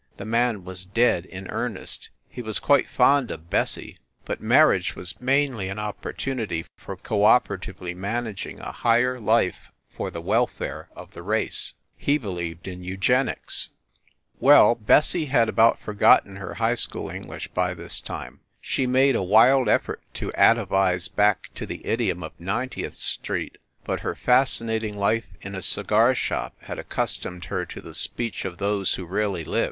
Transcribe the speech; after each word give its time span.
The 0.17 0.25
man 0.25 0.63
was 0.65 0.85
dead 0.85 1.25
in 1.27 1.47
earnest 1.51 2.09
he 2.27 2.41
was 2.41 2.57
quite 2.57 2.89
fond 2.89 3.29
of 3.29 3.51
Bessie, 3.51 3.99
but 4.25 4.41
marriage 4.41 4.95
was 4.95 5.21
mainly 5.21 5.69
an 5.69 5.77
opportunity 5.77 6.65
for 6.75 6.95
co 6.97 7.23
operatively 7.23 7.93
managing 7.93 8.59
a 8.59 8.71
higher 8.71 9.19
life 9.19 9.69
for 9.95 10.09
the 10.09 10.19
welfare 10.19 10.89
of 10.95 11.11
the 11.13 11.21
race. 11.21 11.75
He 11.95 12.17
believed 12.17 12.67
in 12.67 12.83
eugenics. 12.83 13.69
112 14.39 14.39
FIND 14.39 14.41
THE 14.41 14.41
WOMAN 14.41 14.47
.Well, 14.47 14.75
Bessie 14.97 15.25
had 15.25 15.47
about 15.49 15.79
forgotten 15.79 16.37
her 16.37 16.55
high 16.55 16.73
school 16.73 17.11
English 17.11 17.49
by 17.49 17.75
this 17.75 17.99
time. 17.99 18.39
She 18.59 18.87
made 18.87 19.15
a 19.15 19.21
wild 19.21 19.69
effort 19.69 20.01
to 20.15 20.31
atavize 20.31 21.09
back 21.09 21.51
to 21.53 21.67
the 21.67 21.85
idiom 21.85 22.23
of 22.23 22.31
Ninetieth 22.39 22.95
Street, 22.95 23.59
but 23.83 23.99
her 23.99 24.15
fascinating 24.15 24.97
life 24.97 25.27
in 25.41 25.53
a 25.53 25.61
cigar 25.61 26.15
shop 26.15 26.55
had 26.61 26.79
accustomed 26.79 27.45
her 27.45 27.67
to 27.67 27.81
the 27.81 27.93
speech 27.93 28.45
of 28.45 28.57
those 28.57 28.95
who 28.95 29.05
really 29.05 29.43
live. 29.45 29.59